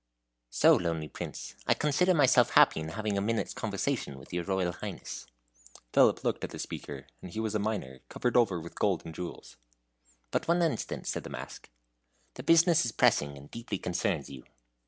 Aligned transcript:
"So 0.49 0.75
lonely, 0.75 1.07
Prince! 1.07 1.53
I 1.67 1.75
consider 1.75 2.15
myself 2.15 2.49
happy 2.53 2.79
in 2.79 2.89
having 2.89 3.19
a 3.19 3.21
minute's 3.21 3.53
conversation 3.53 4.17
with 4.17 4.33
your 4.33 4.43
Royal 4.43 4.71
Highness." 4.71 5.27
Philip 5.93 6.23
looked 6.23 6.43
at 6.43 6.49
the 6.49 6.57
speaker; 6.57 7.05
and 7.21 7.29
he 7.29 7.39
was 7.39 7.53
a 7.53 7.59
miner, 7.59 7.99
covered 8.09 8.35
over 8.35 8.59
with 8.59 8.79
gold 8.79 9.03
and 9.05 9.13
jewels. 9.13 9.57
"But 10.31 10.47
one 10.47 10.63
instant," 10.63 11.05
said 11.05 11.23
the 11.23 11.29
mask. 11.29 11.69
"The 12.33 12.41
business 12.41 12.83
is 12.83 12.91
pressing, 12.91 13.37
and 13.37 13.51
deeply 13.51 13.77
concerns 13.77 14.27
you." 14.27 14.45